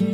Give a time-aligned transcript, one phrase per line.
[0.00, 0.06] こ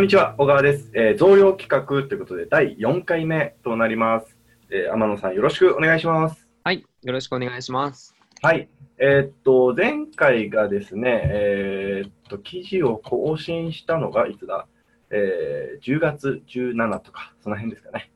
[0.00, 0.90] んにちは、小川です。
[0.92, 4.36] えー増量企画ということで、第4回目となります。
[4.68, 6.46] えー天野さん、よろしくお願いします。
[6.64, 8.14] はい、よろしくお願いします。
[8.42, 8.68] はい。
[8.98, 14.66] えーっと、前回がですね、えーっと、記事を更新したのがいつだ？
[15.08, 18.10] えー10月17とか、その辺ですかね。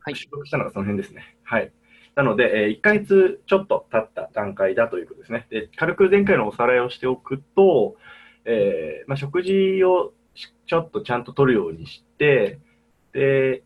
[0.00, 1.38] はい収録したのがその辺ですね。
[1.42, 1.72] はい。
[2.16, 5.46] なので、え1ヶ月ちょっと経った段階だということですね。
[5.50, 7.96] で軽く前回のおさらいをしておくと、
[8.44, 10.12] えーまあ、食事を
[10.66, 12.58] ちょっとちゃんと取るようにして、
[13.12, 13.62] で、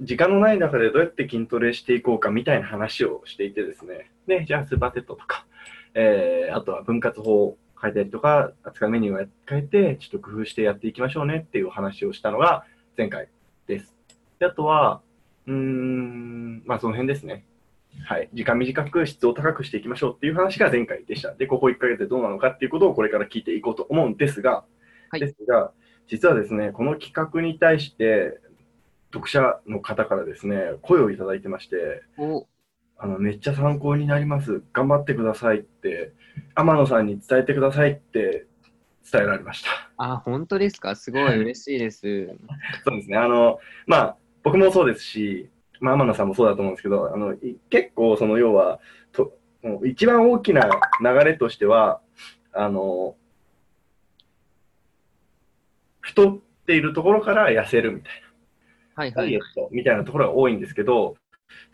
[0.00, 4.10] 時間のない中でどうやって筋トレしていこうかみたいな話をしていてですね。
[4.26, 5.46] で、じゃあスーパーセットとか、
[5.94, 12.64] えーあとは分割法を変えたりとか、扱うメニューを変えて、ちょっと工夫してやっていきましょうねっていう話をしたのが
[12.96, 13.28] 前回
[13.66, 13.94] です。
[14.38, 15.02] であとは、
[15.48, 17.44] うーん、まあその辺ですね。
[18.04, 18.28] はい。
[18.32, 21.34] 時間短く質を高くしていきましょうっていう話が前回でした。
[21.34, 24.64] で、ここ1ヶ月でどうなのかっていうことをこれから聞いていこうと思うんですが、
[25.10, 25.72] はいですが、
[26.06, 28.38] 実はですね、この企画に対して、
[29.12, 32.46] 読者の方からですね、声をいただいてまして、お、
[32.98, 34.62] あの、めっちゃ参考になります。
[34.74, 36.12] 頑張ってくださいって、
[36.54, 38.46] 天野さんに伝えてくださいって
[39.10, 39.70] 伝えられました。
[39.96, 40.94] あ、本当ですか？
[40.94, 42.26] すごい嬉しいです。
[42.84, 43.16] そうですね。
[43.16, 45.50] あの、まあ、僕もそうですし、
[45.80, 48.80] まあ、天野さんもそうだと思うんですけど、あの、い結構、その、要は、
[49.12, 49.32] と、
[49.84, 50.68] 一番大きな
[51.02, 52.00] 流れとしては、
[52.52, 53.16] あの、
[56.00, 58.22] 太っているところから痩せるみたい
[58.94, 59.54] はいな、ダイエッはい。
[59.54, 61.16] トみたいなところが多いんですけど、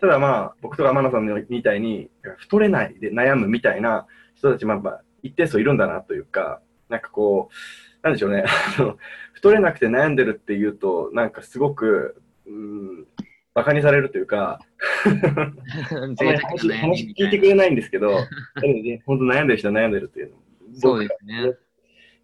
[0.00, 7.54] ただまあ、僕とか天野さんみたいに、太れないで悩むみたいな人たち、まあ、まあ、一定数いるんだなというか、なんかこう、
[8.02, 8.44] なんでしょうね、
[9.32, 13.06] 太れなくて悩んでるっていうと、なんかすごく、うん、
[13.54, 14.60] バカにされるというか、
[16.76, 17.14] 話。
[17.16, 18.10] 聞いてくれないんですけど、
[19.06, 20.36] 本当悩んでる人は悩んでるっていうの
[20.74, 21.54] そうですね。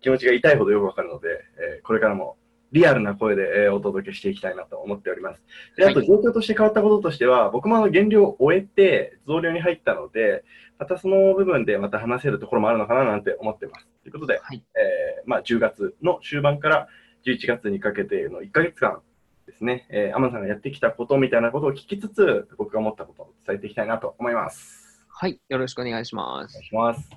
[0.01, 1.29] 気持ちが痛いほどよくわかるので、
[1.77, 2.37] えーこれからも
[2.73, 5.43] リアルな声で、えーお届けしていきたいなと思っております。
[5.77, 10.45] で、あとはい状況として変わったこととしては、僕もあの減量を終えて増量に入ったので、
[10.79, 13.87] またその部分でまた話せるところもあるのかななんて思ってます。
[14.03, 14.65] ということで、はい。
[14.75, 16.89] えーまあ、10月の終盤から
[17.27, 19.03] 11月にかけての1ヶ月間
[19.47, 25.05] ですね、えー、天野さんがやってきたことみたいなことを聞きつつ、僕が思ったことを伝えていきたいなと思います。
[25.09, 26.67] はい、よろしくお願いしますお願い。
[26.67, 27.11] します。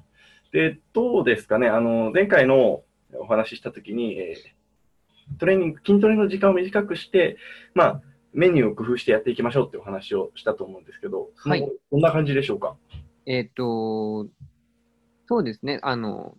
[0.51, 2.83] で、どうですかね、あの、前回の
[3.13, 4.63] お話ししたときに、えー
[5.39, 7.38] トレーニング、筋トレの時間を短くして、
[7.73, 8.01] まあ、
[8.33, 12.75] メニューを工夫してやっていきましょうっていうお話をしたと思うんですけど、はいどんな感じでしょうか？
[13.25, 14.28] えっ、と、
[15.28, 15.79] そうですね。
[15.81, 16.35] あの、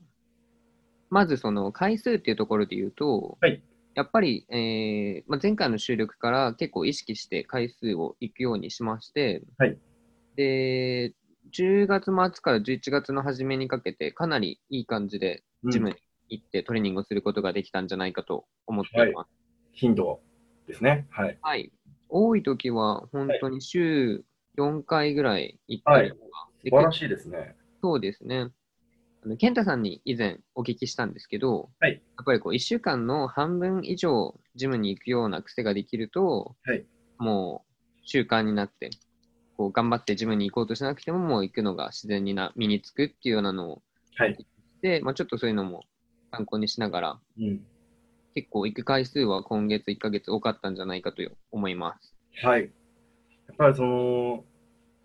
[1.09, 3.63] まずその回数っていうところで言うと、はい
[3.95, 9.79] やっぱり、えーまあ、前回の収録から結構意識して回数を行くようにしまして、はい
[10.37, 11.15] で、
[11.53, 15.97] 10月末から11月の初めにかけて、かなりいい感じでジムに
[16.29, 19.31] 行ってトレーニングをすることができたんじゃないかと思っています。
[19.73, 20.21] 頻度
[20.67, 21.07] ですね。
[21.11, 21.39] はい。
[21.41, 21.73] はい。
[22.09, 24.25] 多い時は本当に週
[24.57, 26.23] 4回ぐらい行ったりとか、
[26.63, 27.57] で素晴らしいですね。
[27.83, 28.49] そうですね。
[29.25, 36.85] あの健太さんに以前お聞きしたんですけど、はいやっぱりこう1週間の半分以上ジムに行くような癖ができると、はい
[37.19, 38.91] もう習慣になって、
[39.57, 43.83] こう頑張ってジムに行こうとしなくてももう行くのが自然にな身につくっていうようなのを
[44.17, 44.47] はい。
[44.83, 45.85] で、まあ、ちょっとそういうのも
[46.31, 47.61] 参考にしながら、うん。
[48.35, 52.15] 結構行く回数は今月1ヶ月多かったんじゃないかと思います。
[52.43, 52.63] はい。
[52.63, 54.45] やっぱりその、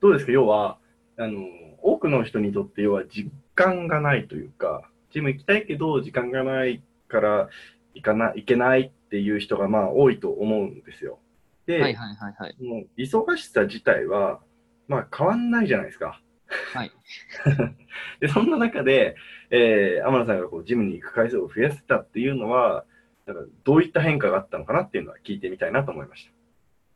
[0.01, 0.79] どうですか、要は、
[1.17, 1.41] あの、
[1.81, 7.49] 多くの人にとって、要は時間がないというか、ジム行きたいけど、時間がないから
[7.93, 11.19] 行かない、行けないっていう人がまあ多いと思うんですよ。
[11.65, 12.55] で、はいはいはいはい。
[12.63, 14.39] もう忙しさ自体は、
[14.87, 16.21] まあ変わんないじゃないですか。
[16.73, 16.91] はい。
[18.21, 19.15] で、そんな中で、
[19.51, 22.85] えー、天野さんがこうジムに行く回数を増やせたっていうのは、
[23.25, 26.31] だからどういった変化があったのかなっていうのは聞いてみたいなと思いました。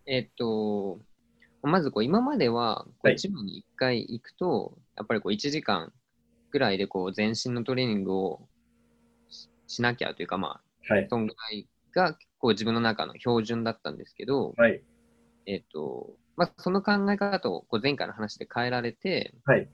[0.06, 1.00] えっと、
[1.62, 5.94] まずこう今まではこはいうジムに1回行くと、やっぱりこう1時間
[6.54, 8.48] ぐらいでこう全身のトレーニングを
[9.28, 11.08] ししなきゃというか、まあ、はい。
[11.10, 14.84] そんぐらいがこう自分の中の標準だったんですけど、はい。
[15.48, 19.68] えっと、まあ、その考え方をこう前回の話で変えられて、はい。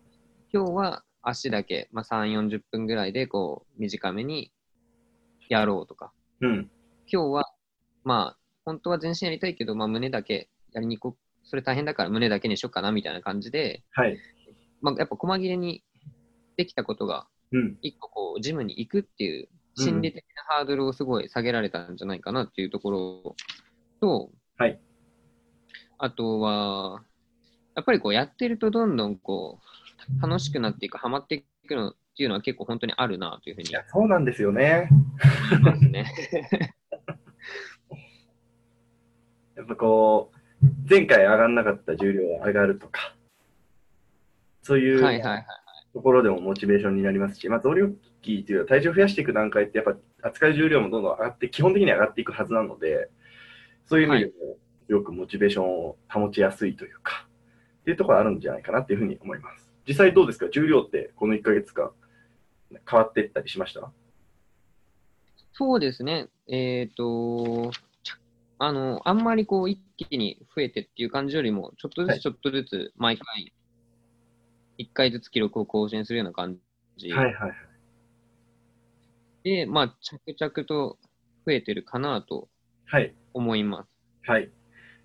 [0.53, 4.53] 今日は足だけ、まあ、3、40分ぐらいでこう短めに
[5.49, 6.71] やろうとか、うん。
[7.11, 7.51] 今日は、
[8.05, 11.19] まあ、本当は全身やりたいけど、まあ、胸だけやりに行こう。
[11.43, 14.17] それ大変だから胸だけにしようかなみたいな感じで、はい。
[14.81, 15.83] まあ、やっぱ細切れに
[16.59, 17.77] できたことが、うん。
[17.81, 19.47] 一個こう、ジムに行くっていう
[19.77, 23.35] 心理的なハードルをすごい下げられたんじゃないかなっていうところ
[24.01, 24.77] と、はい。
[25.97, 27.01] あとは、
[27.75, 29.59] やっぱりこうやってるとどんどんこ
[30.19, 34.89] う、楽しくなっていく、ハマっていくのっていうのは結構本当にあるなというふうにいや、そうなんですよね。
[35.79, 36.11] ね。
[39.55, 43.15] やっぱこう、前回上がんなかった重量が上がるとか、
[44.61, 45.45] そういうはいはいはい。
[45.93, 47.89] ところでもモチベーションになりますし、まあ、増量
[48.21, 49.95] 期というか体重を増やしていく段階って、やっぱ
[50.27, 53.09] 扱い重量もどんどん上がって、基本的に上がっていくはずなので、
[53.85, 54.57] そういう意味でも、
[54.87, 57.27] よくモチベーションを保ちやすいというか、
[57.81, 59.69] っていうところあるんじゃないかなっていうふうに思います。
[59.87, 60.47] 実際どうですか？
[60.49, 61.91] 重量ってこの1ヶ月間
[62.89, 63.91] 変わっていったりしました？
[65.53, 66.27] そうですね。
[66.47, 67.71] えっ、と、
[68.03, 68.17] ちゃ
[68.59, 73.53] あの、あんまりこう一気に増えてっていう感じよりも、ちょっとずはいつちょっとずつ毎回、
[74.79, 76.57] 一回ずつ記録を更新するような感
[76.95, 77.53] じはいはいはい。
[79.43, 80.97] で、まあ、着々と
[81.45, 82.47] 増えてるかなと
[82.85, 83.13] はい。
[83.33, 83.89] 思います。
[84.29, 84.49] はい。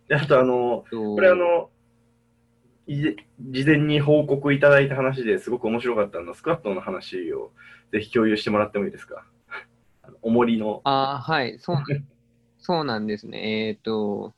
[0.09, 1.71] で、あとあの、とこれあの、
[2.87, 7.51] い事前に報告いただいた話ですごく面白かったのは、スクワットの話を
[7.91, 9.27] ぜひ共有してもらってもいいですか？
[10.05, 10.83] あの重りの。
[10.85, 11.85] ああ、はい、そうなん
[12.59, 13.67] そうなんですね。
[13.69, 14.35] えっ、と、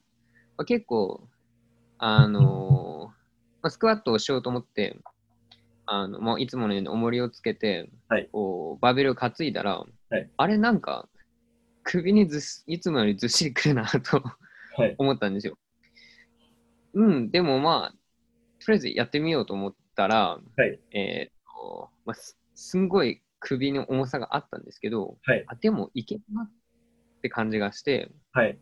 [0.56, 1.28] まあ、結構、
[1.98, 3.12] あの
[3.62, 4.98] まあ、スクワットをしようと思って、
[5.86, 11.08] あのもういつものように重りをつけて、はいこうバーベルを担いだら、はいあれなんか、
[11.84, 14.22] 首にずいつもよりずっしりくるなと
[14.76, 14.94] はい。
[14.98, 15.56] 思ったんですよ。
[16.94, 17.94] うん、でもまあ、
[18.64, 25.44] とりあえずやってみようと思ったら、はいえっ、と、まあ、すすんごい首の重さがあったんですけど、はい。
[25.46, 26.50] あでもいけるなっ
[27.22, 28.58] て感じがして、はい。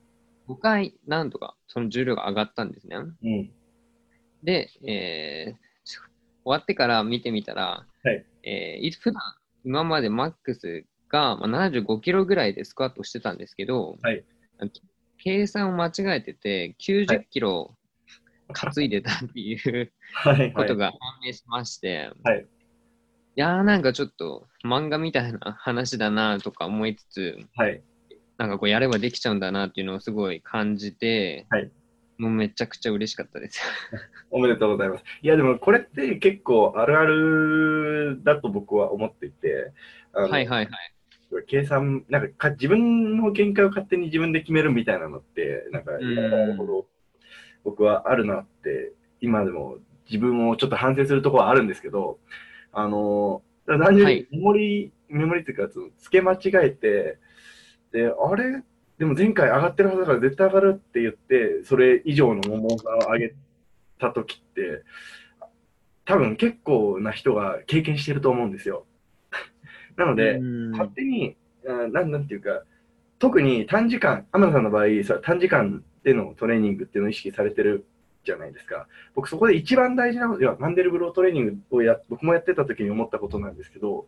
[0.49, 2.97] 5回なんとかその重量が上がったんですね。
[2.97, 3.51] うん。
[4.43, 5.61] で、えーし
[6.45, 8.25] 終わってから見てみたら、はい。
[8.43, 9.23] えーい普段
[9.65, 14.25] 今までマックスがまあ75キロぐらいでスクワットしてたんですけど、はい。
[15.19, 17.75] 計算を間違えてて90キロ
[18.53, 20.53] 担いでたっていうはい。
[20.53, 22.47] ことが判明しまして、はい。
[23.37, 27.83] いやーなんかちょっと漫画みたいな話だなとか思いつつ、はい。
[28.37, 31.71] なんかこうやればできちゃうんだなっていうのをすごい感じて、はい
[32.19, 33.61] もうめちゃくちゃ嬉しかったです。
[34.31, 35.05] おめでとうございます。
[35.23, 39.73] いや、でもこれって結構あるあるだと僕は思っていて、
[40.13, 40.69] はいはいはい。
[41.47, 46.87] 計算、なんかか自分の限界を勝手に自分で決めるみたいなのって、なんか、んやればやるほど
[47.65, 52.19] 僕はあるなって、今でも自分をちょっと反省するところはあるんですけど、
[52.73, 57.19] あの、単純はいにメモリ、メモリっていうか、その付け間違えて、
[57.93, 58.63] で、あれ
[58.99, 63.35] でも前回上がってるはずだから絶対上がるって言って、それ以上の重さを上げ
[63.99, 64.83] た時って、
[66.05, 68.87] 多分結構な人が経験してると思うんですよ。
[69.97, 71.37] なので、うん勝手に、
[71.67, 72.63] あなんなんていうか、
[73.19, 77.87] 特に短時間、天野さんの場合、それ短時間でのトレーニングっていうのを意識されてる
[78.25, 78.87] じゃないですか。
[79.15, 84.07] 僕、そこで一番大事なこと、いやマンデルブロートレーニングをや僕もやってた時に思ったことなんですけど、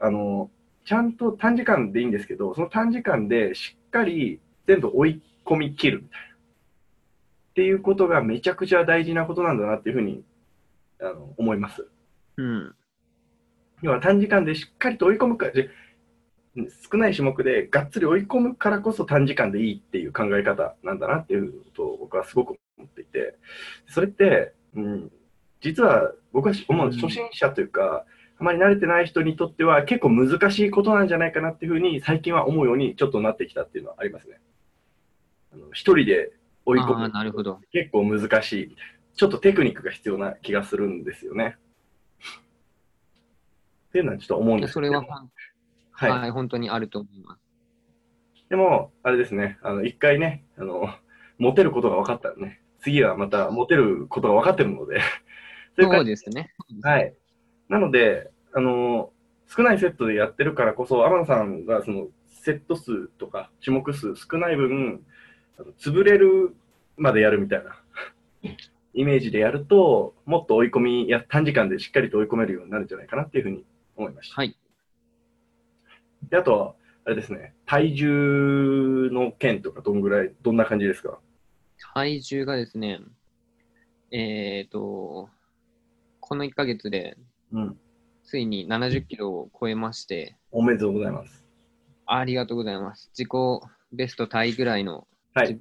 [0.00, 0.50] あの、
[0.84, 6.26] ちゃんと短時間でいいんですけど、その短時間でしっかり全部追い込み切るみたいな。
[6.26, 10.24] っていうことがめちゃくちゃ大事なことなんだなっていうふうに
[11.00, 11.86] あの思います。
[12.36, 12.74] うん。
[13.82, 15.70] 要は短時間でしっかりと追い込むか、で
[16.90, 23.36] 少ない種目でがっつり追い込むからこそ短時間でいいっていう考え方なんだなっていうことを僕はすごく思っていて、
[23.88, 25.12] それって、うん、
[25.60, 28.04] 実は僕は思う初心者というか、
[28.38, 34.40] あまり慣れてない人にとっては結構難しいことなんじゃないかなっていうふうに最近は思うようにちょっとなってきたっていうのはありますね。
[35.52, 36.32] あの一人で
[36.66, 37.60] 追い込むなるほど。
[37.72, 38.76] 結構難しい。
[39.14, 41.56] ちょっとテクニックが必要な気がするんですよね。
[43.88, 45.04] っていうのはちょっと思うんですそれは
[45.96, 47.40] はいはい、本当にあると思います。
[48.50, 50.88] でも、あれですね、あの、一回ね、あの、
[51.38, 55.00] モテることが分かったらね、次はまたモテることが分かってるので、
[55.76, 56.52] そういうそ感じうですね。
[56.82, 57.14] はい。
[57.68, 59.12] なので、あの、
[59.48, 65.04] 少ないセットでやってるからこそ、天野さんがそのセット数とか種目数少ない分、
[65.78, 66.54] 潰れる
[66.96, 67.76] までやるみたいな
[68.94, 73.64] イメージでやると、もっと追い込みや、短時間でしっかりと追い込めるようになるんじゃないかなっていうふうに
[73.96, 74.36] 思いました。
[74.36, 74.56] はい。
[76.30, 81.18] であとは、あれですね、体重の件とかどんぐらい、どんな感じですか？
[81.94, 83.00] 体重がですね、
[84.10, 85.28] えっ、と、
[86.20, 87.16] この1ヶ月で
[87.52, 87.78] うん。
[88.24, 91.44] ついに70キロを超えまして、おめでとうございます。
[92.06, 93.10] ありがとうございます。
[93.16, 93.30] 自己
[93.92, 95.58] ベストタイぐらいのはい。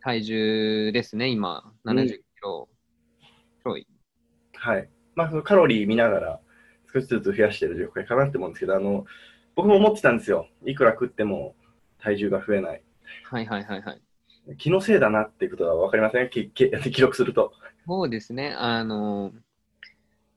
[0.00, 2.68] 体重ですね、今、うん70キロ
[3.62, 3.86] ちょい。
[4.54, 4.88] はい。
[5.14, 6.40] まあ、そのカロリー見ながら
[6.92, 9.06] 少しずつ増やしてる状態かなって思うんですけど、あの、
[9.54, 10.48] 僕も思ってたんですよ。
[10.66, 11.54] いくら食っても
[11.98, 12.82] 体重が増えない。
[13.24, 14.00] はいはいはいはい。
[14.58, 16.28] 気のせいだなっていうことは分かりません？
[16.28, 17.52] きき 記録すると。
[17.86, 19.32] そうですね、あの、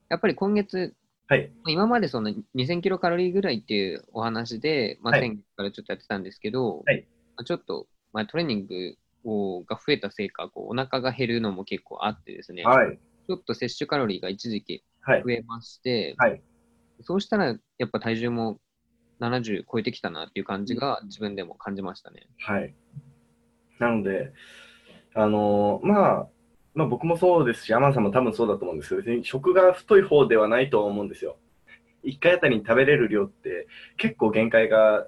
[0.10, 0.94] やっぱり今月、
[1.28, 1.52] はい。
[1.68, 7.06] 今までその2000キロカロリーぐらいっていうお話で、まあ、はい先月からちょっとやってたんですけど、はい
[7.36, 12.98] まあちょっと、まあ、トレーニングをが増えたせいか、こうお腹が減るのも結構あってですね、はい。
[13.28, 15.24] ちょっと摂取カロリーが一時期はい。
[15.24, 16.42] 増えまして、はい。
[17.02, 18.60] そうしたらやっぱ体重も
[19.20, 22.28] 70超えてきたなっていう感じが自分でも感じましたね。
[22.40, 22.74] はい。
[23.80, 24.32] なので、
[25.14, 26.28] あのーまあ、
[26.78, 31.38] まあ僕もそうですし、山田さんも多分そうだと思うんですけど、別に食が太い方ではないと思うんですよ。
[32.04, 33.68] 1回あたりに食べれる量って
[33.98, 35.08] 結構限界が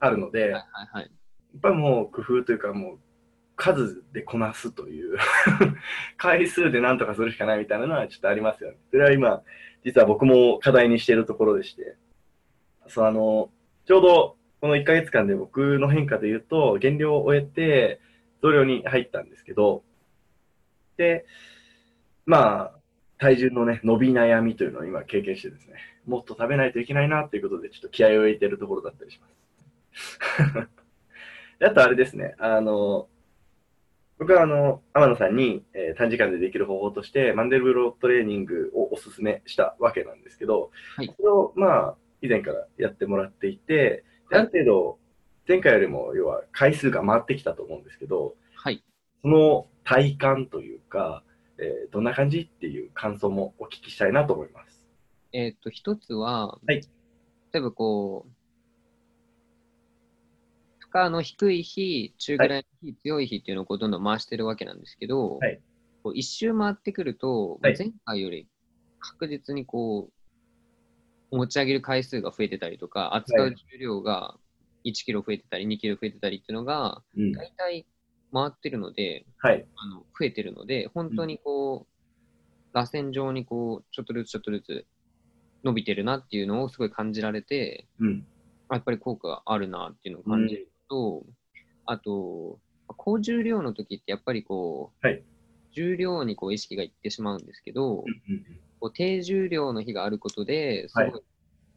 [0.00, 1.10] あるので、はいやはいはい。
[1.56, 2.98] っぱりもう工夫というか、もう
[3.56, 5.16] 数でこなすという、
[6.18, 8.78] 回数でなんとかするしかないみたいなのはちょっとありますよね。
[8.90, 9.42] それは今、
[9.84, 11.96] 実は僕も課題にしているところでして、
[12.86, 13.50] そうあの、
[13.86, 18.00] ちょうどこの1ヶ月間で僕の変化で言うと、減量を終えて
[18.42, 19.87] 増量に入ったんですけど、で、
[22.26, 22.78] まあ、
[23.18, 25.74] 体重のね、伸び悩みというのを今経験してですね、
[26.06, 29.28] もっと食べないといけないなっていうことで、ちょっと気合を入れているところだったりしま
[29.92, 30.68] す。
[31.58, 33.08] であとあれですね、あの、
[34.18, 44.98] 僕はあの、天野さんに、えー短時間でできる方法として、マンデルブロトレーニングをお勧めしたわけなんですけど、はいそれをまあ、以前からやってもらっていて、ある程度、
[45.46, 48.82] 前回よりも要は回数が回ってきたと思うんですけど、はい。
[49.22, 51.22] その体感というか、
[51.58, 54.84] えーどんな感じっていう感想もお聞きしたいなと思います。
[55.32, 56.82] えっ、と、一つは、はい
[57.50, 58.30] 例えばこう、
[60.78, 65.60] 負荷の低い日、中ぐらいの日、強い日っていうのをこうどんどん回してるわけなんですけど、はい
[66.02, 68.46] こう一周回ってくると、はい前回より
[69.00, 70.10] 確実にこ
[71.30, 74.36] う、持ち上げる回数が増えてたりとか、扱う重量が
[74.84, 77.32] 1キロ増えてたり、2キロ増えてたりっていうのが、うん。
[78.32, 79.66] 回ってるので、はい。
[79.76, 84.86] あの増えてるので、本当にこう、螺旋状にこう、ちょっとずつちょっとずつ
[85.64, 88.26] 伸びてるなっていうのをすごい感じられて、うん。
[88.70, 91.24] やっぱり効果があるなっていうのを感じると、
[91.86, 95.22] あと、高重量の時ってやっぱりこう、はい
[95.72, 98.42] 重量にこう意識がいってしまうんですけど、うん
[98.80, 101.22] こう低重量の日があることで、すごい、はい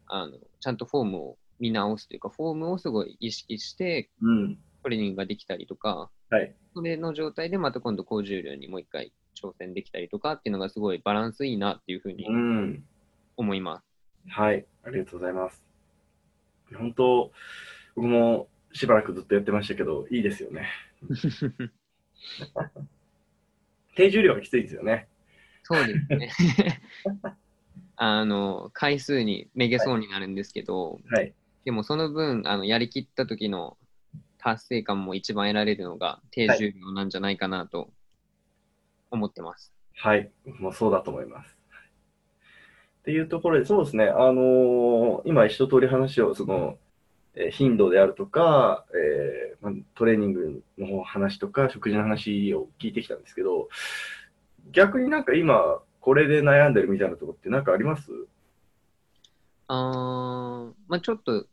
[0.06, 4.58] あのちゃんとフォームを見直すというか、フォームをすごい意識してうん。
[4.82, 6.54] トレーニングができたりとか、はい。
[6.74, 12.84] それの状態でまた今度高重量にもう一回挑戦できたりとかっていうのがすごいバランスいいなっていうふうにうん。
[13.36, 13.84] 思います。
[14.28, 14.64] はい。
[14.84, 15.62] ありがとうございます。
[16.74, 17.32] 本当、
[17.96, 20.68] 僕もしばらくずっとやってましたけど、いいですよね。
[23.94, 25.08] 低重量がきついですよね。
[25.64, 26.30] そうですね。
[27.96, 31.32] あの、回数にめげそうになるんですけど、はい。
[31.64, 33.76] でもその分、あのやりきった時の
[34.42, 37.90] 達成感も一番得られるのが低重量なんじゃないかなと
[39.10, 39.72] 思ってます。
[39.94, 40.30] はい。
[40.44, 41.56] 僕もそうだと思います。
[43.00, 44.06] っていうところで、そうですね。
[44.06, 46.78] あのー今一通り話を、その、
[47.34, 53.68] えー頻度であるとか、えーまあ、トレーニングの話とか、食事の話を聞いてきたんですけど、
[54.72, 58.10] 逆になんか今、これで悩んでるみたいなところって何かあります？
[59.68, 61.46] あーまあ、ちょっと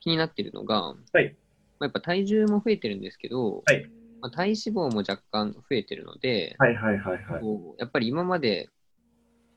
[0.00, 1.36] 気になってるのが、はい
[1.80, 7.44] まあ、やっぱ体重も増えてるんですけど、はいまあ、体脂肪も若干増えてるので、はいはいはいはい。
[7.78, 8.68] やっぱり今まで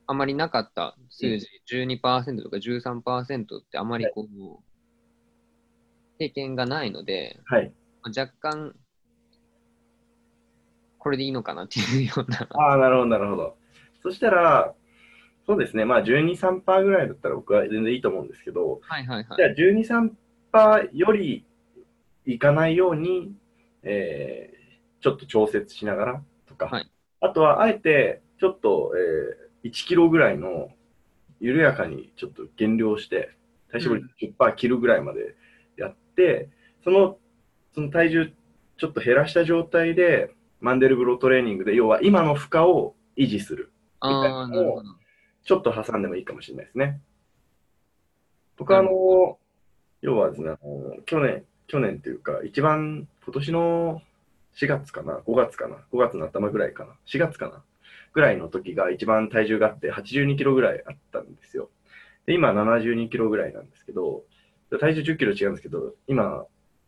[0.08, 4.63] あまりなかった数字、12%とか13%ってあまりこう、
[6.18, 7.74] 経験がないので、はい。
[8.01, 8.74] まあ若干、
[10.98, 12.48] これでいいのかなっていうような。
[12.51, 13.58] ああ、なるほど、なるほど。
[14.01, 14.74] そしたら、
[15.46, 19.38] そうですね、まあ12、3%ぐらいだったら僕は全然いいと思うんですけど、はいはいはい。
[19.38, 19.84] じゃあ12、
[20.53, 21.46] 3%より
[22.25, 23.34] いかないように、
[23.84, 24.63] えー
[25.01, 26.89] ちょっと調節しながらとか、はい
[27.20, 30.70] あとはあえてちょっと、えー1キロぐらいの
[31.39, 33.32] 緩やかにちょっと減量して、
[33.72, 35.36] 体脂肪率10%切るぐらいまで
[35.77, 36.50] やって、
[36.84, 37.18] その
[37.74, 38.34] その体重
[38.77, 43.72] ちょっと減らした状態で、マンデルブロトレーニングで、要は今の負荷を維持する。
[44.00, 44.84] ああ、なるほど。
[45.44, 47.01] ちょっと挟んでもいいかもしれないですね。
[48.58, 49.39] 僕はあの、
[50.01, 54.01] 要はですね、あの去年、去年というか、一番今年の
[54.58, 57.63] 4月かな、5月かな、5月の頭ぐらいかな、4月かな、
[58.13, 61.72] ぐらいの時が一番体重があって82キロぐらいあったんですよ。
[62.27, 64.22] で、今72キロぐらいなんですけど、
[64.80, 66.46] 体重10キロ違うんですけど、今、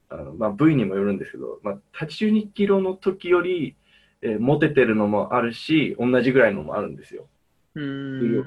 [0.10, 3.76] あのまあ、部位にもよるんですけど、まあ、82キロの時より、
[4.22, 7.28] えーモテてるのもあるし、同じぐらいのもあるんですよ。
[7.74, 8.46] うーん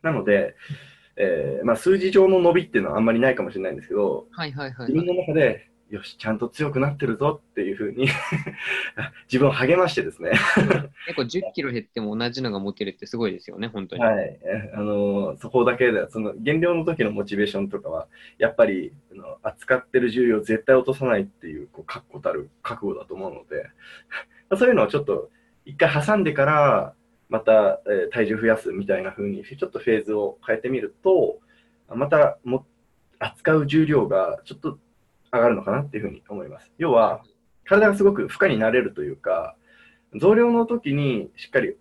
[0.00, 0.56] なので、
[1.16, 8.08] えーまあ、数字上の伸びっていうのはあんまりないかもしれないんですけど、はいはいはい自分の中で、よし、ちゃんと強くなってるぞっていうふうに
[9.30, 10.32] 自分を励ましてですね
[11.06, 14.02] 結構10キロ減っても同じのが持てるってすごいですよね、本当に。
[14.02, 14.38] はい。
[14.72, 23.66] あの、そこだけで、その減量の時のモチベーションとかは、やっぱり、あの扱ってる重量を絶対落とさないっていう、こう、確固たる覚悟だと思うので、
[24.56, 25.30] そういうのをちょっと、
[25.66, 26.94] 一回挟んでから、
[27.32, 31.38] また、え、体重増やすみたいな風に、ちょっとフェーズを変えてみると、
[31.88, 32.66] またも、
[33.18, 34.78] 扱う重量がちょっと
[35.32, 36.70] 上がるのかなっていうふうに思います。
[36.76, 37.22] 要は、
[37.64, 39.56] 体がすごく負荷になれるというか、
[40.20, 41.74] 増量の時にしっかり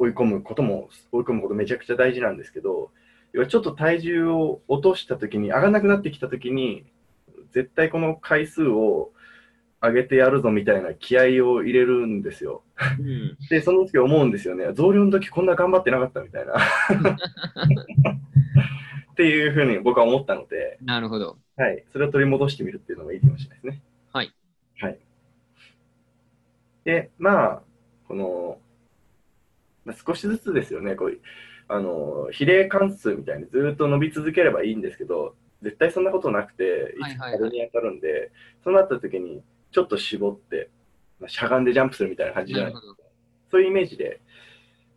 [0.00, 2.90] 追い込むことも、追い込むことめちゃくちゃ大事なんですけど、
[3.32, 6.84] 要はちょっと体重を落とした時に、上がらなくなってきた時に、
[7.52, 9.12] 絶対この回数を
[9.82, 12.62] 上げてやるぞみたいな気合を入れるんですよ。
[12.98, 14.72] うん、で、その時思うんですよね。
[14.72, 16.54] 増量の時こんな頑張ってなかったみたいな。
[19.12, 21.38] っていうふうに僕は思ったので、なるほど。
[21.56, 21.84] はい。
[21.90, 23.82] それを取り戻してみるっていうのがいいかもしれないですね。
[24.12, 24.32] はい。
[24.78, 24.98] はい。
[26.84, 27.62] で、まあ、
[28.08, 28.58] この、
[29.86, 31.20] まあ、少しずつですよね、こういう、
[31.68, 38.30] あの、比例関数みたいにずっと伸び続ければいいんですけど、絶対そんなことなくて、いつか壁に当たるんで、はいはいはい、
[38.64, 39.42] そうなった時に、
[39.76, 40.70] ちょっと絞って、
[41.20, 42.72] まあ、しゃがんでジャンプするみたいな感じじゃない？
[42.72, 42.96] ですか。
[43.50, 44.22] そういうイメージで、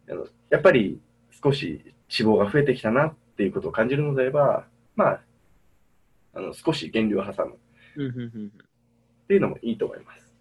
[0.09, 1.01] あのやっぱり
[1.43, 1.81] 少し
[2.17, 5.21] 脂肪が増えてきたなっていうことを感じるのであれば、まあ、
[6.33, 7.57] あの少し減量を挟むっ
[9.27, 10.33] ていうのもいいと思います。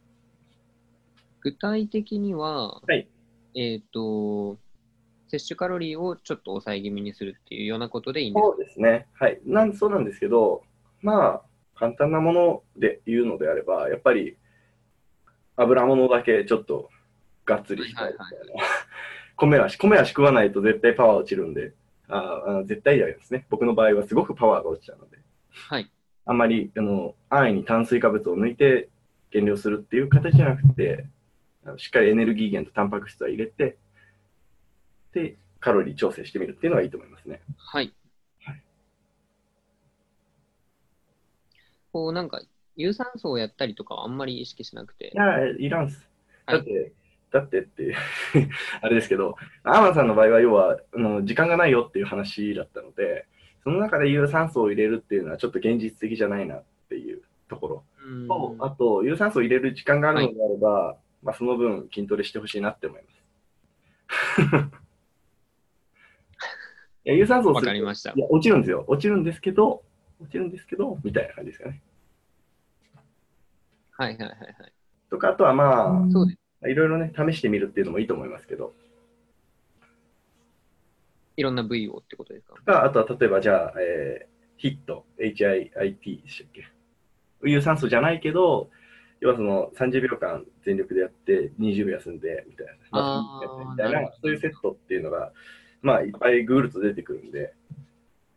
[1.41, 3.09] 具体的には、はい、
[3.57, 4.57] えっ、ー、と、
[5.27, 8.47] 摂取カロリーをちょっと抑え気味にするっていうようなことでいいんですか？
[8.47, 9.09] そうですね。
[9.15, 9.41] はい。
[9.45, 10.63] なんそうなんですけど、
[11.03, 11.43] まあ、
[11.79, 14.37] 簡単なもので言うのであれば、やっぱり
[15.57, 16.91] 油物だけちょっと
[17.45, 18.29] がっつりしたいみたいな。
[18.29, 18.69] はいはいはい、
[19.37, 21.73] 米は、米は食わないと絶対パワー落ちるんで、
[22.09, 23.47] ああ絶対嫌ですね。
[23.51, 25.19] 僕の場合はすごくパワーが落ちちゃうので。
[25.51, 25.91] はい。
[26.25, 28.89] あんまり、あの、安易に炭水化物を抜いて
[29.31, 31.07] 減量するっていう形じゃなくて、
[31.77, 33.77] しっかりエネルギー源とタンパク質は入れて、
[35.13, 37.41] で、カロリー調整してみるっていうのがいいと思いますね。
[37.57, 37.93] はい。
[38.45, 38.63] はい、
[41.99, 42.41] こう、なんか、
[42.77, 45.11] 有酸素をやったりとかはあんまり意識しなくて。
[45.13, 46.09] いや、いらんす。
[46.47, 46.93] だって、はい、
[47.33, 47.97] だってって
[48.81, 49.35] あれですけど、
[49.65, 53.27] アーマンさんの場合は、要は、あの時間がないよっていう話だったので、
[53.65, 57.85] その中で有酸素を入れるっていうのはちょっと現実的じゃないなっていうところ
[58.29, 63.19] と、あと、有酸素を入れる時間があるのであれば、はい、まあ、その分筋トレしてほしいなって思います。
[67.05, 68.85] いや有酸素をするいや落ちるんですよ。
[68.87, 69.83] 落ちるんですけど、
[70.21, 71.83] 落ちるんですけど、みたいな感じですかね。
[73.99, 74.35] はいはいはいは
[74.67, 74.73] い。
[75.11, 78.73] とか、あとはまあ、そうですいろいろね、試してみるっていうのもいいと思いますけど。
[81.37, 82.55] いろんな部位をってことですか？
[82.65, 86.65] かあとは例えばじゃあ、えー、ヒット、HIIT でしたっけ？
[87.45, 88.71] 有酸素じゃないけど、
[89.21, 92.73] 要はその30秒間全力でやって20秒休んでみたいな、
[93.71, 95.33] みたいな、そういうセットっていうのが、
[95.83, 97.55] まあいっぱいグールと出てくるんで、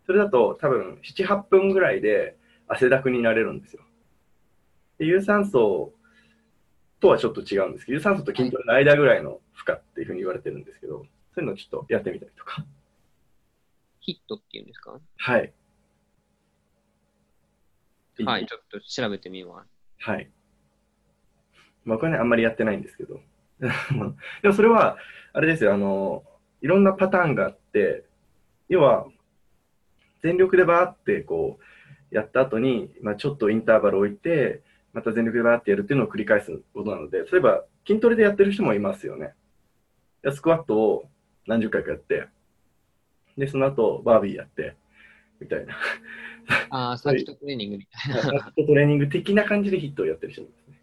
[0.05, 2.35] それだと多分7、8分ぐらいで
[2.67, 3.81] 汗だくになれるんですよ。
[5.01, 5.95] で有酸素
[6.99, 12.63] とはちょっと違うんですけど、有酸素と筋トレの間ぐらいの負荷っていうふうに言われてるんですけど、そういうのをちょっとやってみたりとか。
[13.99, 14.99] ヒットっていうんですか？
[15.17, 15.53] はい。
[18.23, 19.69] はい、ちょっと調べてみます。
[19.97, 20.29] はい。
[21.83, 23.19] 僕はね、あんまりやってないんですけど。
[24.43, 24.97] でもそれは、
[25.33, 26.23] あれですよ、あの、
[26.61, 28.05] いろんなパターンがあって、
[28.69, 29.07] 要は、
[30.21, 31.57] 全力でバーってこ
[32.11, 34.61] う、やった後に、まあ、ちょっとインターバル置いて、
[34.93, 39.33] また全力でバーってやるっていうのを繰り返すことなので、例えば筋トレでやってる人もいますよね。
[40.31, 41.09] スクワットを
[41.47, 42.27] 何十回かやって、
[43.37, 44.75] で、その後バービーやって、
[45.39, 45.75] みたいな。
[46.69, 48.21] ああ、サーキットトレーニングみたいな。
[48.21, 50.81] サーキットトレーニング的な感じでヒットをやってる人もいますね。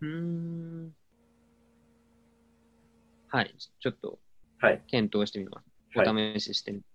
[0.00, 0.94] うん。
[3.28, 4.18] はい、ちょっと、
[4.58, 4.82] はい。
[4.88, 5.66] 検討してみます。
[5.96, 6.90] お試ししてみます。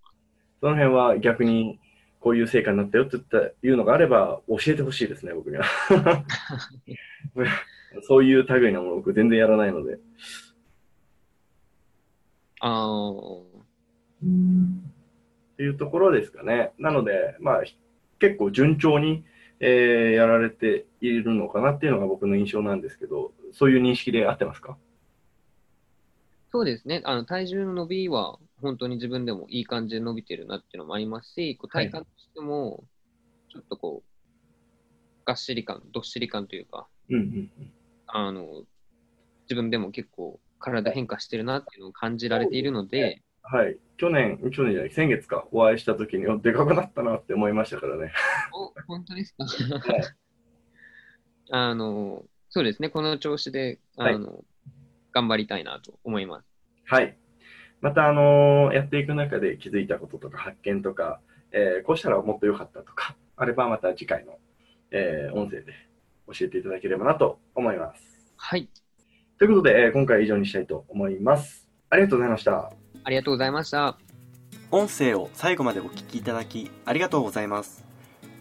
[0.62, 1.80] その辺は逆に
[2.26, 5.66] こういう成果になったよって言ったいうのがあれば、教えてほしいですね、僕には。
[8.02, 10.00] そういう類なもの僕全然やらないので。
[12.62, 13.12] ああ。
[13.12, 13.14] っ
[15.58, 16.72] ていうところですかね。
[16.80, 17.64] なので、まあ、
[18.18, 19.24] 結構順調に、
[19.60, 24.80] えー、やられているのかなっていうのが僕の印象なんですけど、そういう認識で合ってますか？
[26.52, 27.02] そうですね。
[27.06, 32.84] あの体重の伸びは本当に自分でもいい感じで伸びてるなっていうのもありますし、こう体感としても、
[33.52, 37.52] ちょっとこう、がっしり感、どっしり感というか、うんうん
[38.08, 38.64] あの、
[39.44, 48.12] 自分でも結構体変化してるなっていうのを感じられているので、はい、去年、去年じゃない、先月か、お会いしたときに、でかくなったなって思いましたからね。
[48.54, 50.02] お、本当ですか、はい、
[51.52, 54.44] あの、そうですね、この調子で、あの、
[55.16, 56.46] 頑張りたいなと思います。
[56.84, 57.18] はい。
[57.80, 64.38] また、あのやっていく中で気づいたこととか発見とか、えーこうしたらもっと良かったとか、あればまた次回の、
[64.92, 65.74] えー音声で
[66.28, 68.02] 教えていただければなと思います。
[68.36, 68.68] はい。
[69.40, 71.68] ということで、えー今回は以上にしたいと思います。
[71.90, 72.74] ありがとうございました。
[73.04, 73.98] ありがとうございました。
[74.72, 77.86] 音声を最後までお聞きいただきありがとうございます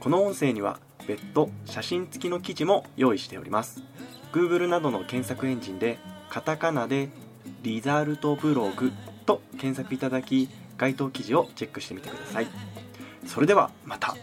[0.01, 3.83] この音声には別途写真付きの記事も用意しております
[4.33, 5.99] Google などの検索エンジンで
[6.35, 7.11] カタカナで
[7.63, 8.91] リザルトブログ
[9.25, 12.49] と検索いただき該当記事をチェックしてみてください。
[13.25, 14.17] それではまた。